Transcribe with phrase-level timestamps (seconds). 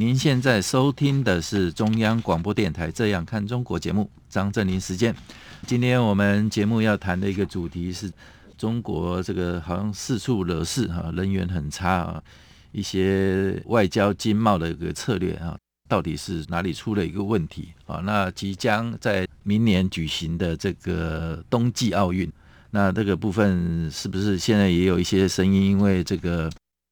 [0.00, 5.14] 您现在收听的是中央广播电台《这样看中国》节目，张振林时间。
[5.66, 8.10] 今天我们节目要谈的一个主题是
[8.56, 12.22] 中国这个好像四处惹事哈，人缘很差啊，
[12.72, 15.54] 一些外交经贸的一个策略啊，
[15.86, 18.00] 到底是哪里出了一个问题啊？
[18.02, 22.26] 那即将在明年举行的这个冬季奥运，
[22.70, 26.50] 那这个部分是不是现在也有一些声音，因为这个？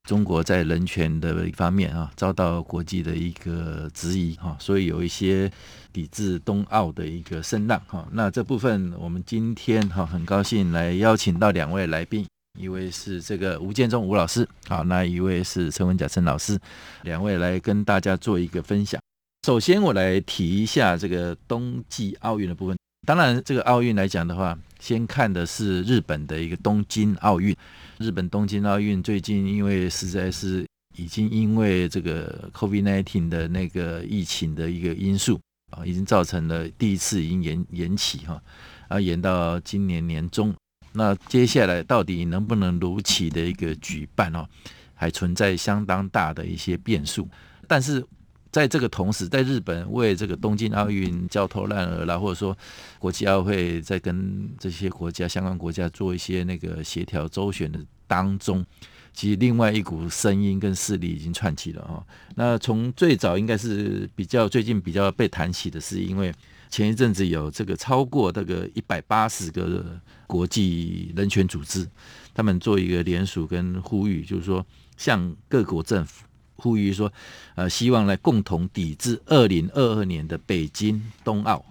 [0.09, 5.53] 中国在人权的一方面啊，遭到国际的一个质疑哈，所以有一些
[5.93, 8.09] 抵制冬奥的一个声浪哈。
[8.13, 12.27] 那这部分我们今天哈很高兴来邀请到两位来宾，
[12.59, 16.59] 一位是这个吴建忠吴老师，好，那一位是陈文甲陈老师，
[17.03, 18.99] 两位来跟大家做一个分享。
[19.47, 22.75] 首先我来提一下这个冬季奥运的部分。
[23.07, 27.55] 当然，这个奥运来讲的话，先看的是日本的一个东京奥运。
[27.99, 30.65] 日本东京奥运最近因为实在是
[30.97, 35.41] 已经因为这个 COVID-19 的那个疫情的一个因素
[35.73, 38.41] 啊，已经造成了第一次已经延延期哈，
[38.87, 40.55] 啊延到今年年中。
[40.93, 44.47] 那接下来到底能不能如期的一个举办哦，
[44.95, 47.29] 还存在相当大的一些变数。
[47.67, 48.05] 但是
[48.51, 52.57] 在这个同时，在日本为这个东京奥运焦头烂额啦，或者说
[52.99, 58.65] 国际奥会在跟这些国家相关国家做一些那个协调周旋的当中，
[59.13, 62.03] 其实另外一股声音跟势力已经串起了啊。
[62.37, 66.33] 那从最早应该是比较最近比较被谈起的是，因为
[66.71, 71.87] 前一阵子有这个超过这个一百八十个国际人权组织，
[72.33, 74.65] 他们做一个联署跟呼吁，就是说
[74.97, 76.25] 向各国政府。
[76.59, 77.13] 呼吁说，
[77.55, 81.65] 呃，希望来共同抵制二零二二年的北京冬奥。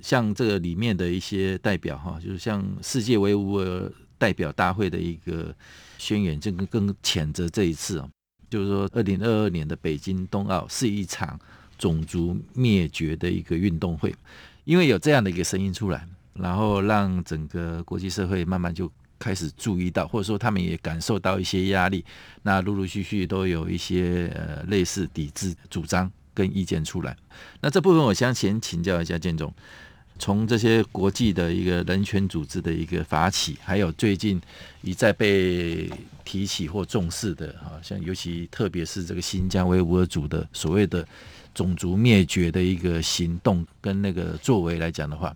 [0.00, 5.54] 像这个里面的一些代表哈，就是像世界维吾尔代表大会的一个
[5.98, 8.08] 宣言，就更更谴责这一次啊，
[8.48, 11.38] 就是说二零二二年的北京冬奥是一场
[11.76, 14.14] 种族灭绝的一个运动会，
[14.64, 18.90] 因为有这样的一个声音出来，然后让整个国际社会慢慢就。
[19.18, 22.04] 开始注意到，或者说他们也感受到一些压力，
[22.42, 27.16] 那陆陆续续都有一些呃类似抵制主张跟意见出来。
[27.60, 29.52] 那这部分我想先请教一下建总，
[30.18, 34.40] 从这些国际的一个人权组织的一个发起，还有最近
[34.82, 35.90] 一再被
[36.24, 41.06] 提起或重视的，啊，像尤其特别是这个新疆维吾尔族的所谓的
[41.54, 45.34] 种族灭绝的一个行动跟那个作为来讲的话。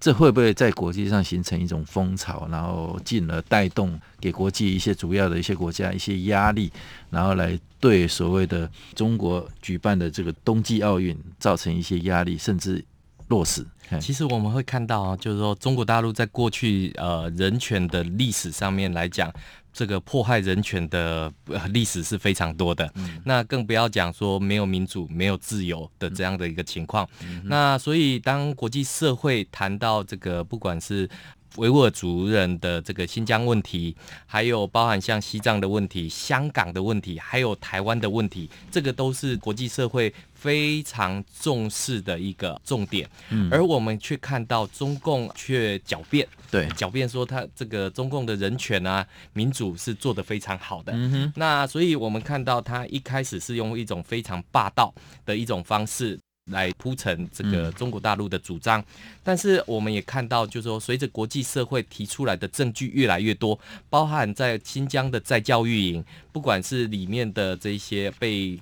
[0.00, 6.70] 这会不会在国际上形成一种风潮，然后进而带动给国际一些主要的一些国家一些压力，
[7.10, 12.84] 然后来对所谓的中国举办的这个冬季奥运造成一些压力，甚至
[13.28, 13.66] 落实？
[14.00, 19.32] 其实我们会看到啊，就是说中国大陆在过去呃人权的历史上面来讲。
[19.78, 21.32] 这个迫害人权的
[21.70, 27.08] 历史是非常多的，嗯、那更不要讲说没有民主、没有自由的这样的一个情况。
[27.22, 31.08] 嗯、那所以，当国际社会谈到这个，不管是
[31.58, 33.94] 维吾尔族人的这个新疆问题，
[34.26, 43.08] 还有包含像西藏的问题、香港的问题，还有台湾的问题，这个都是国际社会非常重视的一个重点。
[43.30, 50.92] 嗯，而我们却看到中共却狡辩，对，狡辩说他这个中共的人权啊、民主是做得非常好的。
[50.94, 54.94] 嗯哼，那所以我们看到他一开始是用一种非常霸道
[55.26, 56.18] 的一种方式。
[56.50, 58.84] 来铺陈这个中国大陆的主张，
[59.22, 68.58] 但是我们也看到，就是说，随着国际社会提出来的证据越来越多，包含在新疆的在教育营，不管是里面的这些被。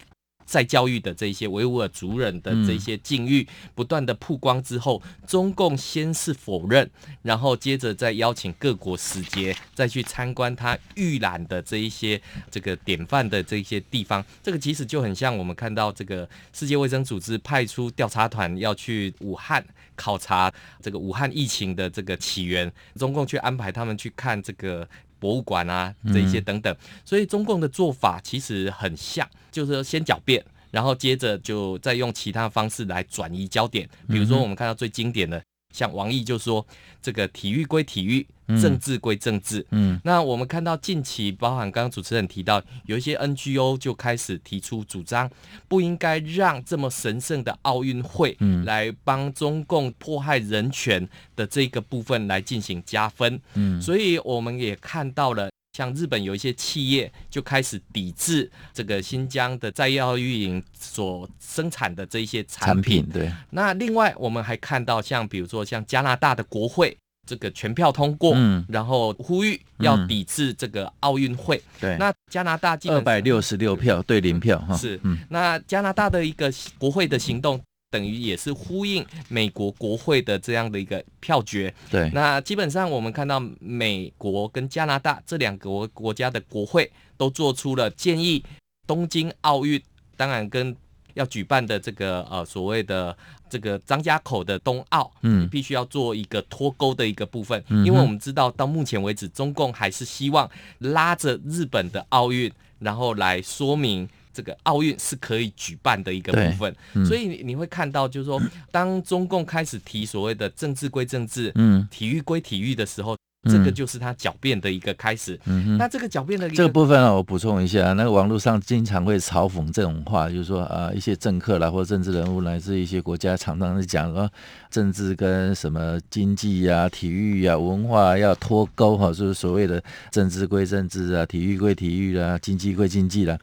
[0.47, 6.89] 在教育的这些维吾尔族人的这些境遇不断的曝光之后，中共先是否认，
[7.23, 12.21] 然后接着再邀请各国使节再去参观他预览的这一些
[12.51, 14.25] 这个典范的这些地方。
[14.43, 19.63] 这个其实就很像我们看到这个世界卫生组织派出调查团要去武汉
[19.97, 24.89] 考察这个武汉疫情的这个起源，中共去安排他们去看这个。
[25.19, 26.75] 博物馆啊，这一些等等，
[27.05, 33.89] 所以中共的做法其实很像，就是说先狡辩，然后接着就再用其他方式来转移焦点。
[34.09, 35.43] 比如说，我们看到最经典的
[35.77, 36.67] 像王毅就说，
[37.03, 38.27] 这个体育归体育，
[38.59, 39.67] 政治归政治。
[39.73, 45.31] 嗯，那我们看到近期，包含刚刚主持人提到，有一些 NGO 就开始提出主张，
[45.69, 51.07] 不应该让这么神圣的奥运会，嗯来帮中共迫害人权
[51.37, 53.39] 的这个部分来进行加分。
[53.53, 55.51] 嗯，所以我们也看到了。
[55.77, 63.07] 像日本有一些企业就开始抵制这个新疆的在亚运营所生产的这一些产品。
[63.13, 63.31] 对。
[63.51, 66.97] 那另外我们还看到，像比如说像加拿大的国会
[67.27, 68.35] 这个全票通过，
[68.67, 71.63] 然后呼吁要抵制这个奥运会。
[71.79, 71.95] 对。
[71.99, 74.75] 那加拿大二百六十六票对零票哈。
[74.75, 74.99] 是。
[75.29, 77.61] 那加拿大的一个国会的行动。
[77.91, 81.73] 等于也是呼应美国国会的这样的一个票决。
[81.91, 88.45] 对，那基本上我们看到美国跟加拿大这两个国家的国会都做出了建议，
[88.87, 89.81] 东京奥运
[90.17, 90.75] 当然跟
[91.15, 93.17] 要举办的这个呃所谓的
[93.49, 104.09] 这个张家口的冬奥，嗯，必须要做一个脱钩的一个部分，因为我们知道到目前为止，中共还是希望拉着日本的奥运，然后来说明。
[104.37, 108.39] 这个奥运是可以举办的一个部分，嗯、所以你会看到，就是说，
[108.71, 115.41] 当中共开始提所谓的政治归政治，嗯，体育归体育的时候，嗯、这个就是他狡辩的一个开始。
[115.47, 124.31] 嗯哼，那这个狡辩的一个这个部分啊，我补充一下，那个网络上经常会嘲讽这种话，就是说啊，一些政客啦或者政治人物来自一些国家，常常是讲说
[124.69, 133.39] 政治跟什么经济呀、啊、体育呀、啊、文化要脱钩哈，就是所谓的政治归政治啊，体育归体育啊，经济归经济啦。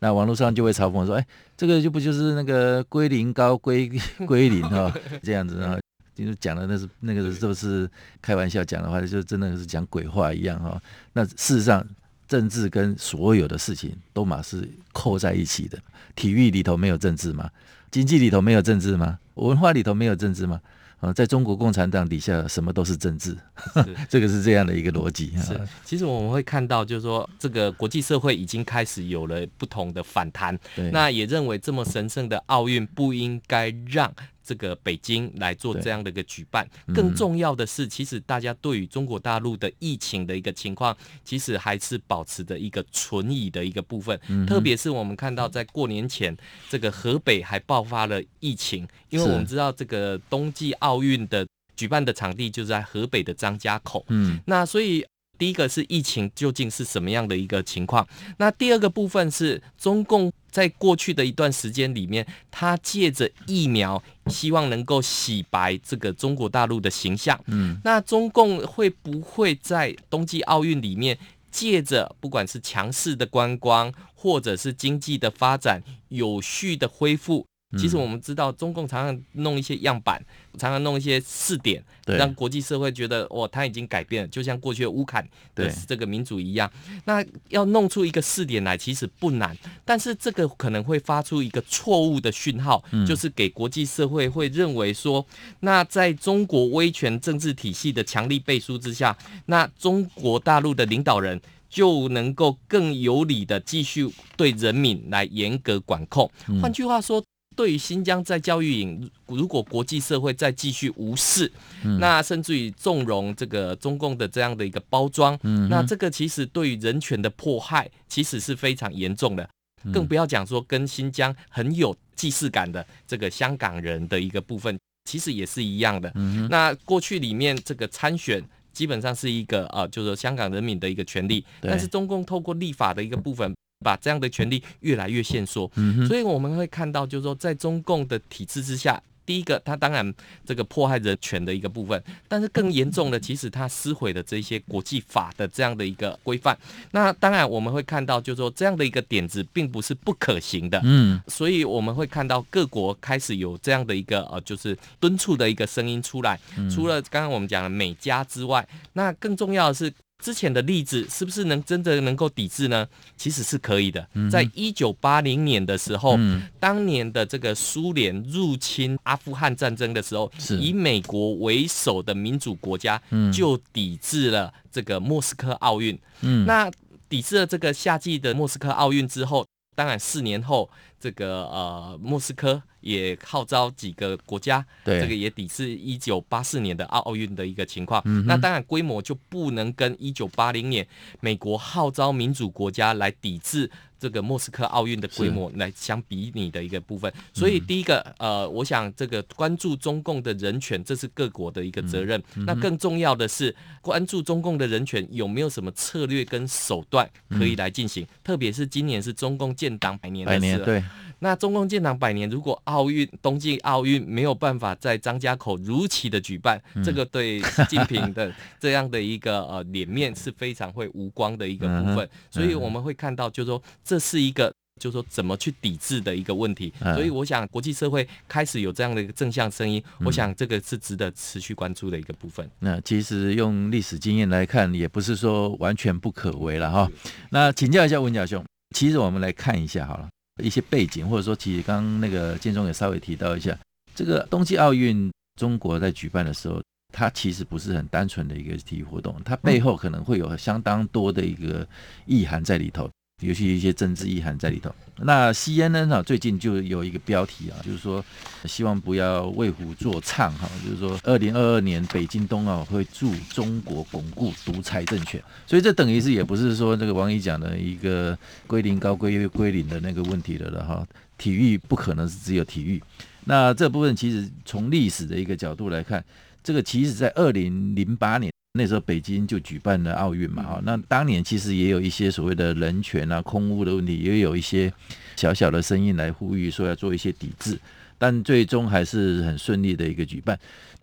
[0.00, 3.88] 那网络上就会嘲讽说：“哎，这个就不就是那个龟苓膏 龟
[4.26, 4.92] 龟苓哈，
[5.22, 5.78] 这样子啊？
[6.14, 7.88] 就是讲的那是那个是不是
[8.20, 10.80] 开玩笑讲的话，就真的是讲鬼话一样哈。
[11.12, 11.84] 那事实上，
[12.26, 15.78] 政治跟所有的事情都嘛是扣在一起的。
[16.14, 17.50] 体育里头没有政治吗？
[17.90, 19.18] 经济里头没有政治吗？
[19.34, 20.60] 文化里头没有政治吗？”
[21.00, 23.36] 啊，在中国共产党底下，什么都是政治，
[24.08, 25.32] 这个是这样的一个逻辑。
[25.36, 30.58] 是，其实我们会看到，就是说，这个国际社会已经开始有了不同的反弹，
[30.92, 34.12] 那也认为这么神圣的奥运不应该让。
[34.48, 44.18] 这个北京来做这样的一个举办，嗯、更重要的是，其实大家对于中国大陆的疫情的一个情况，其实还是保持着一个存疑的一个部分。
[44.28, 46.34] 嗯、特别是我们看到在过年前，
[46.70, 51.46] 这个河北还爆发了疫情，因为我们知道这个冬季奥运的
[51.76, 54.02] 举办的场地就是在河北的张家口。
[54.08, 55.04] 嗯，那所以。
[55.38, 58.06] 第一个是疫情究竟是什么样的一个情况？
[58.38, 67.38] 那第二个部分是中共在过去的一段时间里面，他借着疫苗，希望能够洗白这个中国大陆的形象。
[67.46, 71.16] 嗯，那中共会不会在冬季奥运里面
[71.50, 77.46] 借着不管是强势的观光，或者是经济的发展，有序的恢复？
[77.76, 80.24] 其实我们知道，中共常常弄一些样板，
[80.56, 85.22] 常常弄一些试点，让国际社会觉得哦，他已经改变了，就像过去的乌坎
[85.54, 86.70] 的这个民主一样。
[87.04, 89.54] 那要弄出一个试点来，其实不难，
[89.84, 95.26] 但是这个可能会发出一个错误的讯号，嗯、就是给国际社会会认为说，
[95.60, 99.14] 那在中国威权政治体系的强力背书之下，
[99.44, 101.38] 那中国大陆的领导人
[101.68, 106.30] 就能够更有理的继续对人民来严格管控。
[106.62, 107.22] 换、嗯、句话说。
[107.58, 111.50] 对于新疆在教育营，如果国际社会再继续无视，
[111.82, 119.42] 嗯、那甚至于纵容这个中共的这样的一个包装，嗯、那这个其实对于人权的迫害，其实是非常严重的。
[119.82, 124.78] 嗯、更不要讲说跟新疆很有既视感的这个香港人的一个部分，
[125.10, 126.12] 其实也是一样的。
[126.14, 128.40] 嗯、那过去里面这个参选
[128.72, 133.52] 基本上是一个啊，就是说香港人民的一个权利，但是中共透过立法的一个部分。
[133.80, 140.12] 把这样的权利越来越限缩，嗯、所以我们会看到，就是说，在中共的体制之下，第一个，他当然
[140.44, 146.58] 这个迫害人权的一个部分，但是更严重的，其实他撕毁了这些国际法的这样的一个规范。
[146.90, 156.38] 那当然我们会看到，就是说，这样的一个点子并不是不可行的，嗯，所以我们会看到各国开始有这样的一个呃，就是敦促的一个声音出来。
[156.56, 159.92] 嗯、除了刚刚我们讲的美加之外，那更重要的是。
[160.22, 162.86] 之前的例子是不是能真的能够抵制呢？
[163.16, 164.06] 其实是可以的。
[164.30, 173.00] 在一九八零年的时候，嗯、当年的这个苏联入侵阿富汗战争的时候，是以美国为首的民主国家
[173.32, 175.98] 就抵制了这个莫斯科奥运。
[176.22, 176.70] 嗯、那
[177.08, 179.46] 抵制了这个夏季的莫斯科奥运之后，
[179.76, 182.62] 当然四年后，这个呃莫斯科。
[182.88, 188.00] 也号召几个国家，对，这个也抵制一九八四年的奥奥运的一个情况。
[188.06, 190.86] 嗯、那当然规模就不能跟一九八零年
[191.20, 193.70] 美国号召民主国家来抵制。
[194.00, 202.22] 这个莫斯科奥运的规模来相比拟的一个部分，所以第一个呃，我想这个关注中共的人权，这是各国的一个责任。
[202.46, 203.52] 那更重要的是
[203.82, 210.64] 关注中共的人权有没有什么策略跟手段可以来进行，特别是今年是中共建党百年的时候。
[210.64, 210.80] 对。
[211.20, 222.08] 那中共建党百年，如果奥运冬季奥运没有办法在张家口如期的举办，这个对习近平的 这样的一个呃脸面是非常会无光的一个部分。
[222.30, 226.72] 所以我们会看到，就是说这是一个，就是说怎么去抵制的一个问题。
[226.94, 232.48] 所以我想，国际社会开始有这样的一个正向声音，我想这个是值得持续关注的一个部分。
[232.60, 236.88] 那其实用历史经验来看，也不是说完全不可为了哈。
[237.30, 238.44] 那请教一下文甲兄，
[238.74, 240.08] 其实我们来看一下好了。
[240.38, 243.58] 一些背景，或者说，其实刚刚那个建中也稍微提到一下，
[243.94, 251.66] 这个冬季奥运中国在举办的时候，它其实不是很单纯的一个体育活动，它背后可能会有相当多的一个
[252.06, 252.88] 意涵在里头。
[253.20, 254.74] 尤其一些政治意涵在里头。
[255.02, 258.04] 那 CNN 啊，最近就有一个标题啊，就是说
[258.46, 265.22] 希望不要为虎作伥哈，就是说二零二二年北京冬奥会助中国巩固独裁政权。
[265.46, 270.86] 所以这等于是也不是说这个王毅讲的一个归零高归归零的那个问题了了哈。
[271.16, 272.82] 体育不可能是只有体育。
[273.24, 276.04] 那这部分其实从历史的一个角度来看，
[276.42, 278.32] 这个其实在二零零八年。
[278.58, 284.70] 那时候北京就举办了奥运嘛，哈，那当年其实也有一些所谓的人权啊、空污的问题，也有一些
[285.16, 287.56] 小小的声音来呼吁说要做一些抵制，
[287.96, 290.36] 但最终还是很顺利的一个举办。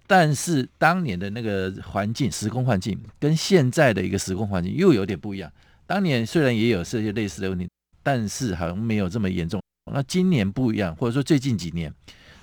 [0.07, 5.51] 但是当年的那个环境、时空环境跟现在的一个时空环境又有点不一样。
[5.85, 7.67] 当年虽然也有这些类似的问题，
[8.01, 9.61] 但是好像没有这么严重。
[9.91, 11.93] 那今年不一样，或者说最近几年，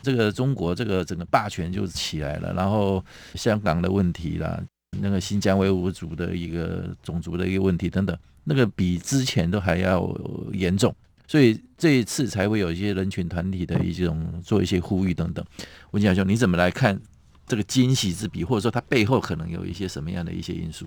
[0.03, 4.61] 这个中国这个整个霸权就起来了，然后香港的问题啦。
[5.01, 10.09] 那个新疆维吾尔族的一个种族的一个问题等等，那个比之前都还要
[10.53, 10.95] 严重，
[11.27, 15.45] 所以这一次才会有一些人群团体的一种做一些呼吁等等。
[15.93, 17.01] 文甲兄，你怎么来看
[17.47, 20.87] 这个惊喜之笔，或者说它背后可能有一些什么样的一些因素？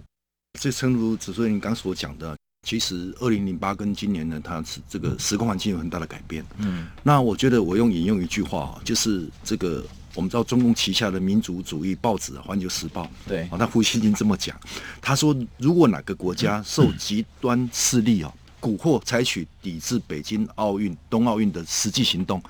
[0.60, 6.46] 这正如主持人刚所讲的，其实二零零八跟今年呢，它是这个时空环境有很大的改变。
[6.60, 9.84] 嗯，那我觉得我用引用一句话，就是这个。
[10.16, 14.58] 我们知道中共旗下的民族主义报纸《环球时报》对啊，他胡锡进这么讲，
[15.02, 22.42] 他说如果哪个国家受极端势力啊蛊惑，采取抵制北京奥运、冬奥运的实际行动，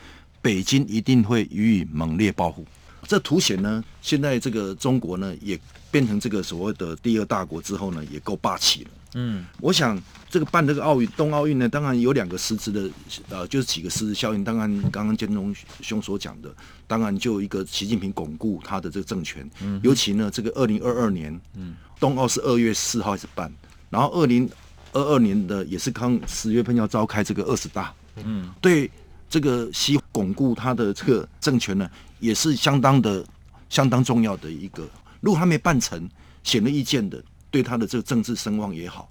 [0.42, 2.66] 北京一定会予以猛烈报复。
[3.08, 5.60] 这凸显呢，现在这个中国呢，也
[5.92, 8.90] 变成这个所谓的第二大国之后呢，也够霸气了。
[9.18, 9.98] 嗯，我想
[10.30, 12.90] 这个办这个奥运、冬奥运呢，当然有两个实质的，
[13.30, 14.44] 呃，就是几个实质效应。
[14.44, 16.54] 当然，刚刚建忠兄所讲的，
[16.86, 19.50] 当然就一个习近平巩固他的这个政权。
[19.62, 23.50] 嗯，尤其呢，这个二零二二年，嗯，冬奥是二月四号开始办，
[23.90, 24.50] 然后二零
[24.92, 27.94] 二二年的也是刚十月份要召开这个二十大。
[28.18, 28.92] 嗯，对
[29.30, 31.90] 这个西巩固他的这个政权呢，
[32.26, 33.24] 也是相当的、
[33.70, 34.90] 相当重要的一个。
[35.22, 36.10] 如果他没办成，
[36.44, 37.24] 显而易见的。
[37.52, 39.10] 对他的这个政治声望也好，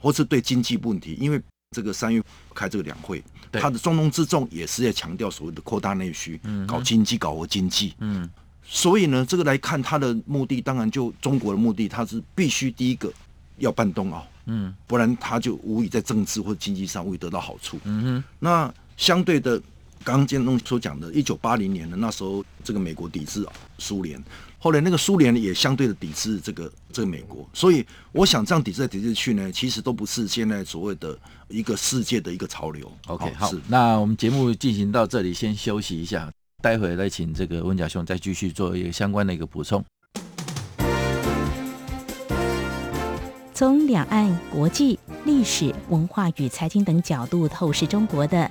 [0.00, 1.40] 或是对经济问题，因为
[1.70, 2.20] 这个三月
[2.52, 7.94] 开这个两会，他的重中之重也是在强调所谓的扩大内需，搞经济，搞活经济。
[8.00, 8.28] 嗯，
[8.64, 13.12] 所以呢，这个来看他的目的，当然就中国的目的，他是必须第一个
[13.58, 17.78] 要办冬奥，嗯，不然他就无以在政治或经济上未得到好处。
[17.84, 19.62] 嗯哼，那相对的，
[20.04, 23.44] 刚刚建东所讲的，一九八零年的那时候，这个美国抵制
[23.78, 24.22] 苏联。
[24.58, 31.18] 后来那个苏联也相对的抵制这个这个美国，所以我想这样抵制来抵制去呢，其实都不是现在所谓的
[31.48, 32.90] 一个世界的一个潮流。
[33.06, 36.30] OK，好，是那我们节目进行到这里，先休息一下，
[36.62, 39.82] 待会来请这个温家兄再继续做一个相关的一个补充。
[43.54, 48.50] 从两岸、国际、历史、文化与财经等角度透视中国的，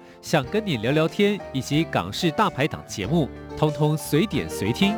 [0.21, 4.95] 想跟你聊聊天，以及港式大排档节目，通通随点随听。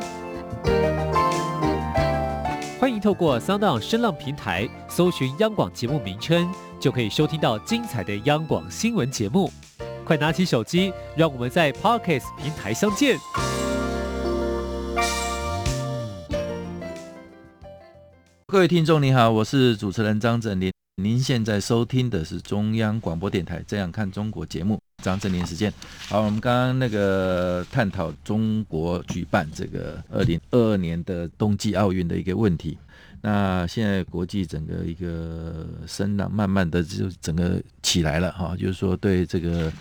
[2.77, 9.49] 欢迎透过 Sound 声浪平台搜寻央广节目名称，就可以收听到精彩的央广新闻节目。
[10.03, 13.17] 快拿起手机，让我们在 Podcast 平台相见。
[18.45, 20.73] 各位听众，你好，我是主持人张振林。
[21.01, 24.82] 您现在收听的是中央广播电台《这样看中国》节目。
[25.03, 25.71] 张正霖时间，
[26.07, 32.77] 好，我们刚刚那个探讨中国举办这个二零二二年的冬季奥运的一个问题。
[33.21, 39.71] 那现在国际整个一个声浪慢慢的就整个起来了哈，就是说对这个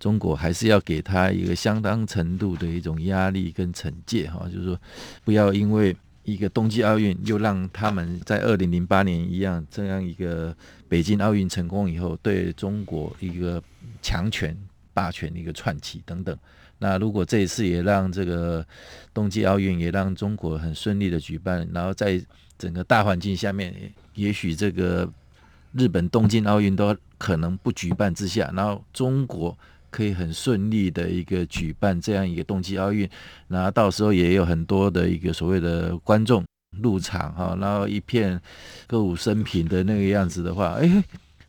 [0.00, 4.78] 中国还是要给他一个相当程度的一种压力跟惩戒哈，就是说
[5.24, 10.54] 不要因为一个冬季奥运又让他们在二零零八年一样这样一个
[10.88, 13.62] 北京奥运成功以后对中国一个。
[14.02, 14.56] 强权
[14.92, 16.36] 霸权的一个串起等等，
[16.78, 18.64] 那如果这一次也让这个
[19.12, 22.20] 冬季奥运也让中国很顺利的举办，然后在
[22.56, 23.74] 整个大环境下面，
[24.14, 25.10] 也许这个
[25.72, 29.56] 日本东京奥运都可能不举办之下，然后中国
[29.90, 33.08] 可以很顺利的一个举办这样一个冬季奥运，
[33.48, 36.44] 然后到时候也有很多的一个所谓的观众
[36.82, 38.40] 入场哈，然后一片
[38.86, 41.04] 歌舞升平的那个样子的话，哎。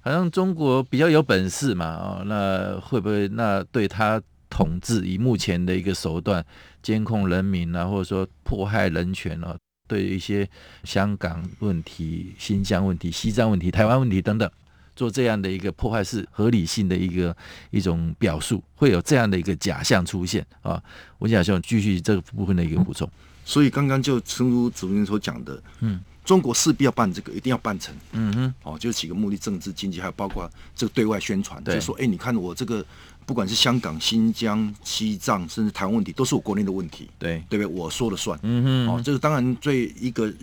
[0.06, 4.22] 好像中国比较有本事嘛，哦，那会不会那对他
[4.52, 6.46] 统治以目前的一个手段
[6.84, 9.58] 监控人民啊，或者说迫害人权啊，
[9.88, 10.48] 对一些
[10.84, 14.48] 香港问题、新疆问题、西藏问题、台湾问题等等，
[14.96, 17.36] 做这样的一个破坏是合理性的一个
[17.72, 20.80] 一种表述，会有这样的一个假象出现啊？
[21.18, 23.10] 我想希望继续这个部分的一个补充。
[23.44, 26.00] 所以刚刚就正如主持人所讲的，嗯。
[26.25, 27.96] 中国势必要办这个，一定要办成。
[28.12, 31.63] 嗯哼，哦，就是几个目的：政治、经济，还有包括这个对外宣传。
[31.63, 32.84] 就是说，哎，你看我这个，
[33.28, 37.08] 不管是香港、新疆、西藏，甚至台湾问题，都是我国内的问题。
[37.19, 37.65] 对，对不对？
[37.67, 38.38] 我说了算。
[38.41, 40.34] 嗯哼，哦，这个当然对一个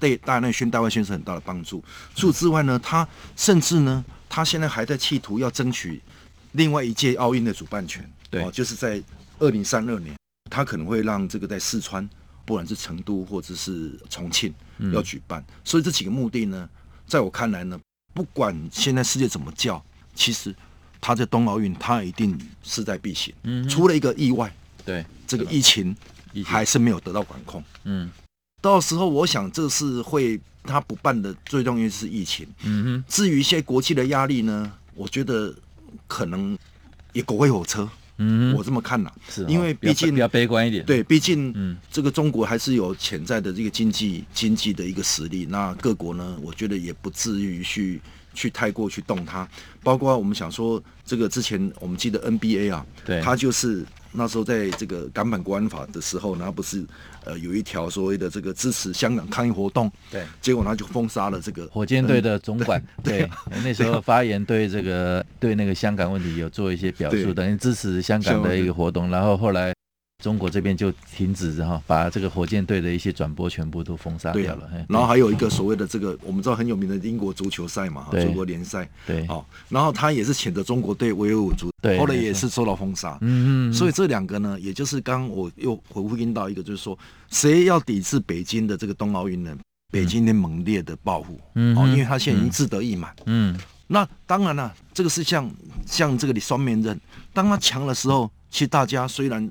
[0.00, 1.82] 对大内宣、大外宣是很大的帮助。
[2.16, 6.02] 除此之外呢，他甚至呢，他现在还在企图要争取
[6.52, 8.04] 另外一届奥运的主办权。
[8.28, 9.00] 对，哦，就是在
[9.38, 10.16] 二零三二年，
[10.50, 12.08] 他可能会让这个在四川。
[12.46, 14.52] 不管是成都或者是重庆
[14.92, 16.68] 要举办，嗯，所以这几个目的呢，
[17.06, 17.78] 在我看来呢，
[18.14, 19.82] 不管现在世界怎么叫，
[20.14, 20.54] 其实
[21.00, 23.32] 他在冬奥运他一定势在必行。
[23.42, 24.52] 嗯，除了一个意外，
[24.84, 25.94] 对这个疫情
[26.44, 27.62] 还是没有得到管控。
[27.84, 28.10] 嗯，
[28.60, 32.46] 到时候我想这是会他不办的最重要是疫情。
[32.62, 35.54] 嗯哼，至于一些国际的压力呢，我觉得
[36.06, 36.58] 可能
[37.12, 37.88] 也狗会火车。
[38.20, 40.84] 嗯，我这么看呐，是因为毕竟比较悲观一点。
[40.84, 45.46] 对，毕竟嗯，这个中国还是有潜在的这个经济经济的一个实力。
[45.48, 48.00] 那各国呢，我觉得也不至于去
[48.34, 49.48] 去太过去动它。
[49.82, 53.84] 包括我们想说，这个之前我们记得 NBA 啊，对，它就是。
[54.12, 56.84] 那时候在这个港版国安法的时候，然后不是
[57.24, 63.28] 呃有一条所谓的这个支持香港抗议活动，对，结果他就封杀了这个火箭队的总管，对，
[63.64, 69.72] 那时候发言对这个对那个香港问题有做一些表述，等于支持香港的一个活动，然后后来。
[70.20, 74.70] 中国这边就停止哈，把这个火箭队的一些转播全部都封杀掉了。
[74.88, 78.88] 然后还有一个所谓的这个，我们知道很有名的英国足球赛嘛，中国联赛。
[79.06, 83.16] 对，好，然后他也是谴责中国队维吾尔族，后来也是受到封杀。
[83.22, 83.72] 嗯嗯。
[83.72, 86.98] 所以这两个呢，也就是刚我又回应到一个，就是说，
[87.30, 89.56] 谁要抵制北京的这个冬奥运呢？
[89.90, 91.40] 北京的猛烈的报复。
[91.54, 91.76] 嗯。
[91.76, 93.14] 哦，因为他现在已经志得意满。
[93.26, 93.58] 嗯。
[93.86, 95.50] 那当然了，这个是像
[95.86, 97.00] 像这个的双面刃。
[97.32, 99.50] 当他强的时候，其实大家虽然。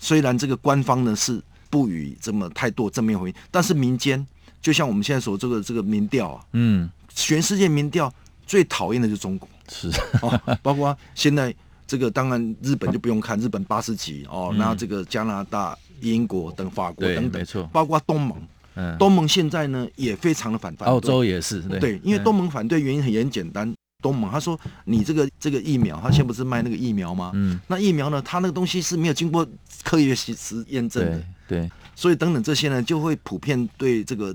[0.00, 4.26] 虽然这个官方呢是不予这么太多正面回应，但是民间
[4.60, 8.12] 就像我们现在所这个这个民调啊，嗯，全世界民调
[8.46, 9.88] 最讨厌的就是中国，是。
[10.26, 11.54] 啊，包括现在
[11.86, 18.36] 这个当然日本就不用看，日本八十几哦，然后这个加拿大、英国等法国等等，没错，包括东盟，
[18.74, 23.72] 嗯，东盟现在呢也非常的反反，澳洲也是，对，因为东盟反对原因很很简单。
[24.00, 27.30] 东盟他说：“你这个这个疫苗，他现在不是卖那个疫苗吗？
[27.34, 28.20] 嗯，那疫苗呢？
[28.22, 29.46] 他那个东西是没有经过
[29.82, 34.34] 科学实实验证的，对，对，所以等等这些呢，就会普遍对这个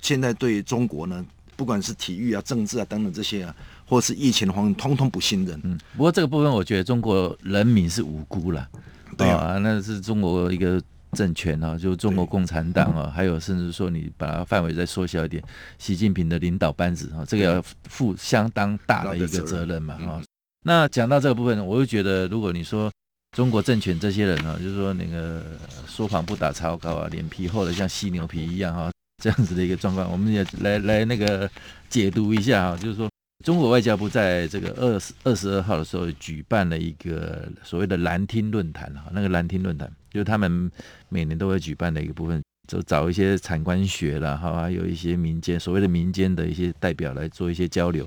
[0.00, 1.24] 现在对中国呢，
[1.56, 3.54] 不管是体育啊、政治啊等等这些啊，
[3.86, 5.60] 或者是疫情的方面，通通不信任。
[5.64, 8.68] 嗯，不过这个部分，我觉得中国人民是无辜了。
[9.16, 10.82] 对啊，啊，那是中国一个
[11.14, 15.42] 政权啊，就中国共产党啊，还有甚至说你把它范围再缩小一点，
[15.78, 20.22] 习近平的领导班子啊，这个要负相当大的一个责任嘛啊。
[20.64, 22.90] 那讲到这个部分，我就觉得，如果你说
[23.36, 25.42] 中国政权这些人啊，就是说那个
[25.86, 28.90] 说谎不打草稿啊，脸皮厚的像犀牛皮一样啊，
[29.22, 31.48] 这样子的一个状况，我们也来来那个
[31.88, 33.08] 解读一下啊，就是说。
[33.44, 40.70] 中国外交部在这个二十二十二号的时候举办了一个所谓的兰厅论坛哈，那个兰厅论坛就是他们
[41.10, 48.06] 每年都会举办的一个部分，就找一些产官学啦，哈，还有一些民间所谓的民间的一些代表来做一些交流。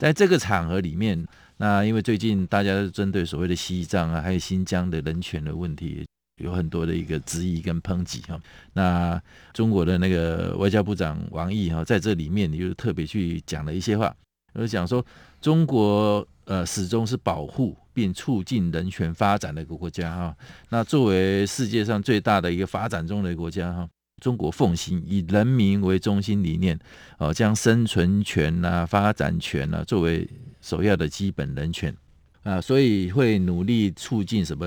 [0.00, 6.06] 在这个场合里面，那因为最近大家针对所谓的西藏啊，还有新疆的人权的问题，
[6.40, 8.40] 有很多的一个质疑跟抨击哈。
[8.74, 9.20] 那
[9.52, 14.14] 中国的那个外交部长王毅哈，在这里面就特别去讲了一些话。
[14.58, 15.04] 我讲说，
[15.40, 20.36] 中国呃始终是保护并促进人权发展的一个国家哈。
[20.70, 23.88] 那作为世界上最大的一个发展中的国家哈，
[24.22, 26.78] 中国奉行以人民为中心理念，
[27.18, 30.28] 哦，将生存权呐、发展权呐作为
[30.62, 31.94] 首要的基本人权
[32.42, 34.66] 啊，所以会努力促进什么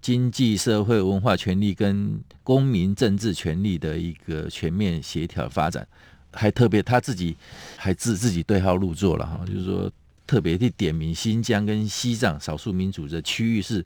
[0.00, 5.86] 经济社会文化权利跟公民政治权利的一个全面协调发展。
[6.32, 7.36] 还特别他自己
[7.76, 9.90] 还自自己对号入座了哈，就是说
[10.26, 13.84] 特别去点名新疆跟西藏少数民族的区域是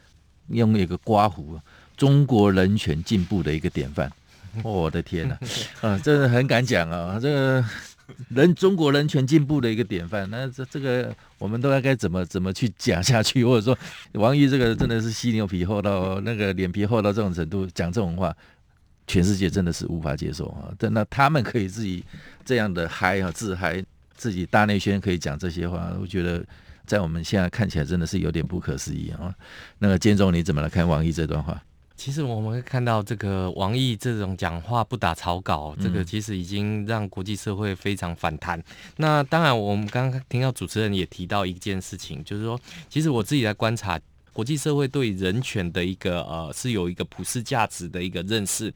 [0.49, 1.59] 用一个刮胡
[1.97, 4.11] 中国人权进步的一个典范。
[4.63, 5.37] 我的天呐，
[5.83, 7.19] 啊，真的很敢讲啊！
[7.21, 7.65] 这个
[8.31, 13.45] 人中国人权进步的一个典范，那这这个我们都要该怎么怎么去讲下去？
[13.45, 13.77] 或者说
[14.13, 18.35] 王毅这个真的是犀牛皮厚到那个脸皮厚到这种程度，讲这种话。
[19.07, 20.73] 全世界真的是无法接受啊！
[20.79, 22.05] 但那他们可以自己
[22.45, 26.45] 这样的嗨啊，自嗨，自己大内宣可以讲这些话，我觉得
[26.85, 29.35] 在我们现在看起来真的是有点不可思议啊。
[29.79, 31.63] 那个建中你怎么来看王毅这段话？
[31.97, 38.59] 其实我们会看到这个王毅这种讲话不打草稿，这个其实已经让国际社会非常反弹。
[38.59, 38.65] 嗯、
[38.99, 43.99] 那当然，我们刚刚听到主持人也提到一件事情，就是说，其实我自己在观察，
[44.35, 48.71] 国际社会对人权的一个呃是有一个普世价值的一个认识。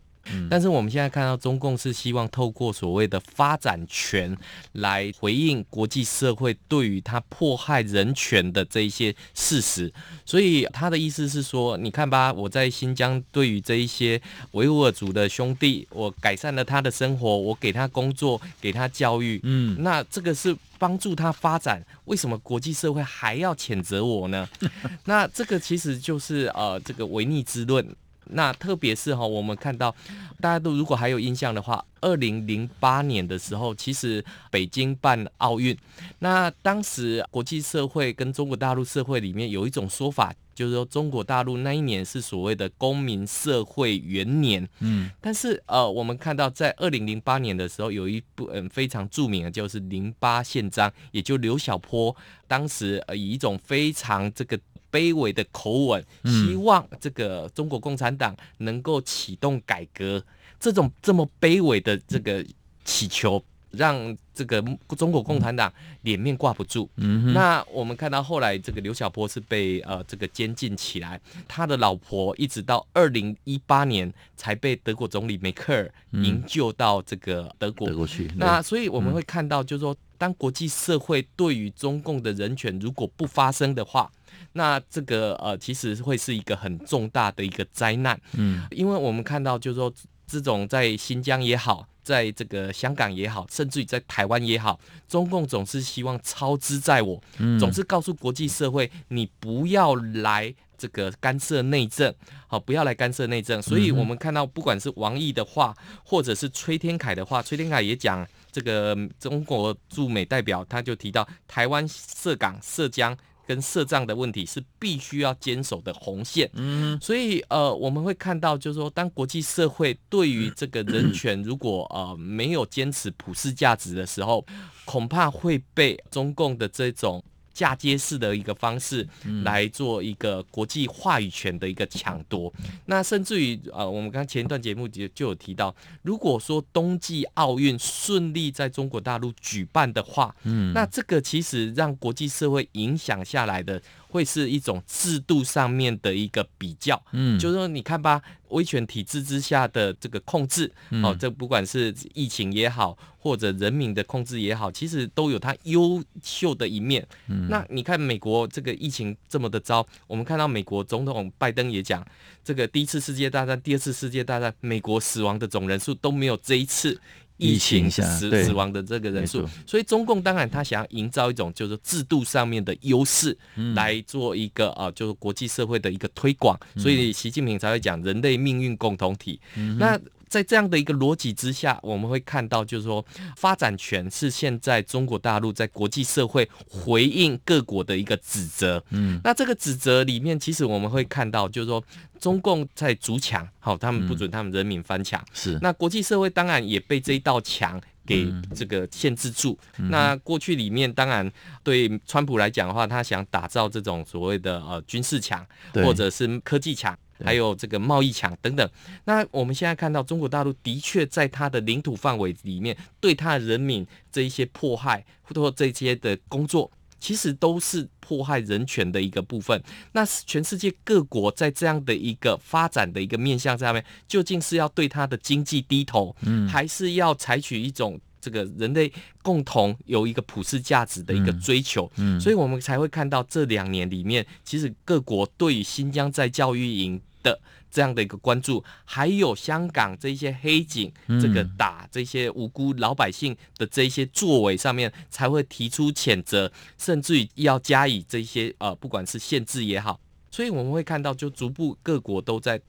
[0.49, 4.37] 但是我们现在看到中共是希望透过所谓的发展权
[4.73, 9.93] 来回应国际社会对于他迫害人权的这一些事实，
[10.25, 14.21] 所以他的意思是说，你看吧，我在新疆对于这一些
[14.53, 24.49] 维吾尔族的兄弟，我改善了他的生活，我给他工作，给他教育，嗯，那这个是帮助他发展，为什么国际社会还要谴责我呢？
[25.05, 27.87] 那这个其实就是呃这个违逆之论。
[28.33, 29.95] 那特别是哈，我们看到
[30.40, 35.77] 大家都如果还有印象的话，二零零八年的时候，其实北京办奥运，
[36.19, 44.66] 那当时国际社会跟中国大陆社会里面有一种说法，就是说中国大陆那一年是所谓的公民社会元年。
[44.81, 52.14] 嗯，但是呃，我们看到在二零零八年的时候，有一部嗯非常著名的，就是《零八宪章》，也就刘晓波
[52.47, 54.59] 当时呃以一种非常这个。
[54.90, 60.22] 卑微的口吻，希望这个中国共产党能够启动改革，
[60.59, 62.44] 这种这么卑微的这个
[62.85, 64.62] 祈求，让这个
[64.96, 65.72] 中国共产党
[66.03, 66.88] 脸面挂不住。
[66.96, 77.88] 嗯，那我们看到后来这个刘晓波是被呃这个监禁起来，他的老婆一直到二零一八年才被德国总理梅克尔营救到这个德国。
[77.88, 78.31] 德国去。
[78.37, 84.11] 那所以我们会看到，就是说，当国际社会对于中共的人权如果不发声的话，
[84.52, 89.92] 那这个呃，其实会是一个很重大的一个灾难，嗯，因为我们看到，就是说，
[90.26, 102.12] 这种在新疆也好，在这个香港也好，甚至于在台湾也好，中共总是希望操之在我，嗯，总是告诉国际社会，你不要来这个干涉内政，
[102.48, 103.62] 好，不要来干涉内政。
[103.62, 105.72] 所以我们看到，不管是王毅的话，
[106.04, 113.16] 或者是崔天凯的话，崔天凯也讲，这个中国驻美代表他就提到，台湾涉港涉疆。
[113.50, 124.46] 跟涉藏的问题是必须要坚守的红线，嗯，所以呃，我们会看到，就是说，当国际社会对于这个人 权如果呃没有坚持普世价值的时候，
[124.84, 127.20] 恐怕会被中共的这种。
[127.61, 129.07] 嫁接式的一个方式
[129.44, 132.51] 来做一个国际话语权的一个抢夺，
[132.87, 147.01] 那甚至于呃，我们刚前一段节目就就有提到，如果说冬季奥运顺利在中国大陆举办的话，嗯，那这个其实让国际社会影响下来的会是一种制度上面的一个比较。
[147.12, 150.70] 嗯，就是说你看吧，威权体制之下的这个控制，
[151.03, 157.07] 哦，这不管是疫情也好，或者人民的控制也好，其实都有它优秀的一面。
[157.29, 162.05] 嗯，那你看美国这个疫情这么的糟，我们看到美国总统拜登也讲，
[162.44, 167.01] 这个第一次世界大战、第二次世界大战，美国死亡的总人数都没有这一次。
[167.40, 173.37] 疫情死死亡的这个人数，所以中共当然他想要营造一种就是制度上面的优势，
[173.74, 179.40] 来做一个啊，就是国际社会的一个推广，所以习近平才会讲人类命运共同体。
[179.79, 179.98] 那
[180.31, 183.05] 在这样的一个逻辑之下，我们会看到，就是说，
[183.37, 188.83] 发展权是现在中国大陆在国际社会回应各国的一个指责。
[188.90, 191.83] 嗯，那这个指责里面，其实我们会看到，就是说，
[192.21, 195.21] 中共在筑墙，好，他们不准他们人民翻墙。
[195.33, 199.59] 是，那国际社会当然也被这一道墙给这个限制住。
[199.77, 201.29] 那过去里面，当然
[201.64, 206.97] 对川普来讲的话，他想打造这种所谓的呃军事墙，或者是科技墙。
[207.24, 208.70] 还有这个贸易墙等等，
[209.04, 219.62] 那我们现在看到中国大陆的确在它的领土范围里面，对它的人民这一些迫害或者这些的工作，其实都是迫害人权的一个部分。
[219.92, 228.00] 那全世界各国在这样的一个发展的一个面向上面，究竟是要对它的经济低头，嗯，还是要采取一种？
[228.22, 252.61] 这个人类共同有一个普世价值的一个追求，嗯，嗯，所以我们才会看到这两年里面，其实各国对于新疆在教育营的这样的一个关注，还有香港这些黑警这个打这些无辜老百姓的这些作为上面，才会提出谴责，甚至于要加以这些呃，不管是限制也好，所以我们会看到，就逐步各国都在。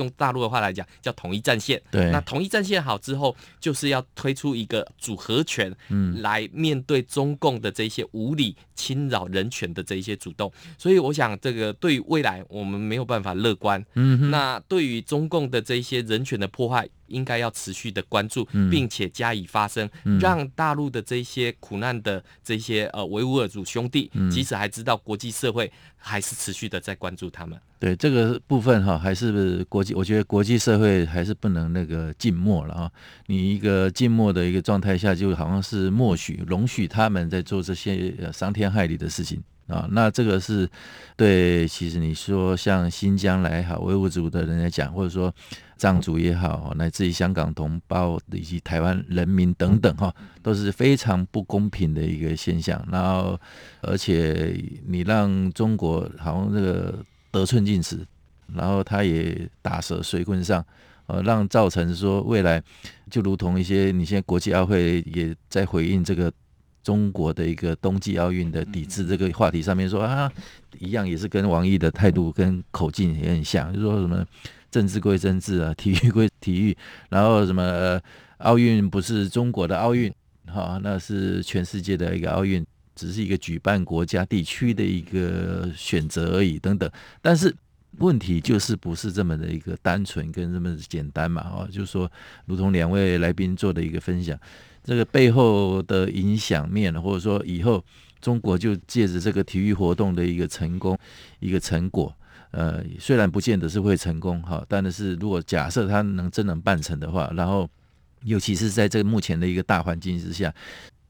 [0.00, 1.80] 用大陆的话来讲，叫统一战线。
[1.90, 10.50] 对，那统一战线好之后，就是要推出一个组合拳，嗯，来面对中共的这些无理侵扰人权的这一些主动。
[10.78, 13.84] 所以，我想这个对于未来我们没有办法乐观。
[13.94, 27.58] 嗯，那对于中共的这一些人权的破坏，应该要持续的关注，并且加以发声，让大陆的这些苦难的这些呃维吾尔族兄弟，即使还知道国际社会还是持续的在关注他们。
[27.78, 32.90] 对这个部分哈，还是国际，我觉得国际社会还是不能那个静默了啊！
[33.26, 39.42] 你一个静默的一个状态下，就好像是默许、容许他们在做这些伤天害理的事情。
[39.66, 40.68] 啊，那这个是
[41.16, 45.32] 对，其实你说像新疆来哈，维吾尔族的人来讲，或者说
[45.80, 52.86] 藏族也好，乃至于香港同胞以及台湾人民等等哈，都是非常不公平的一个现象。
[52.92, 53.40] 然后，
[53.80, 54.54] 而且
[54.86, 58.06] 你让中国好像这个得寸进尺，
[58.52, 60.62] 然后他也打蛇随棍上，
[61.06, 62.62] 呃，让造成说未来
[63.10, 66.30] 就如同一些你现在国际奥会也在回应这个。
[66.82, 70.32] 中国的一个冬季奥运的抵制这个话题上面说啊，
[70.78, 74.26] 一样也是跟王毅的态度跟口径也很像，就说什么
[74.70, 76.76] 政治归政治啊， 体育归体育，
[77.08, 78.00] 然后什么
[78.38, 80.12] 奥运不是中国的奥运，
[80.46, 86.90] 哈，那是全世界的一个奥运，只是一个举办国家地区的一个选择而已等等。
[87.20, 87.54] 但是
[87.98, 92.10] 问题就是不是这么的一个单纯跟这么简单嘛，哦，就是说，
[92.46, 94.38] 如同两位来宾做的一个分享。
[94.82, 97.84] 这个背后的影响面，或者说以后
[98.18, 100.98] 中国就借着这个体育活动的一个成功、
[101.38, 102.16] 一个成果，
[102.52, 107.68] 呃，虽然不见得是会成功哈，但是如果假设他能真能办成的话，然后
[108.24, 110.52] 尤其是在这个目前的一个大环境之下，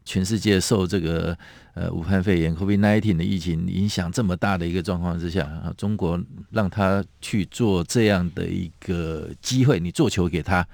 [0.04, 1.36] 全世界受这个
[1.74, 10.66] 呃武汉肺炎 COVID-19 的疫情影响这么大的一个状况之下，中国让他去做这样的一个机会，你做球给他。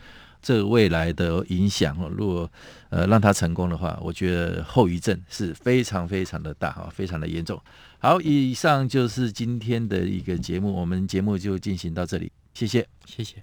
[0.46, 2.48] 这未来的影响哦，如果
[2.88, 7.60] 呃让他成功的话，我觉得后遗症是非常非常的大哈，非常的严重。
[7.98, 13.42] 好，以上就是今天的一个节目，我们节目就进行到这里，谢谢，谢谢。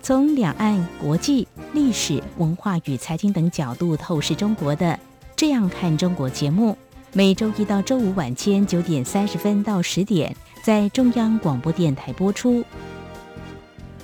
[0.00, 4.86] 从两岸、国际、历史文化与财经等角度透视中国的
[5.36, 6.74] 《这样看中国》节目，
[7.12, 12.64] 每周一到周五晚间九点三十分到十点在中央广播电台播出。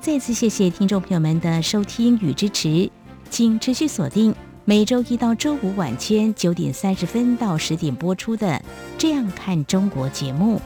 [0.00, 2.88] 再次谢谢听众朋友们的收听与支持，
[3.30, 4.34] 请持续锁定
[4.64, 8.46] 每周一到周五晚间九点三十分到十点播出的
[8.96, 10.60] 《这样看中国》节目。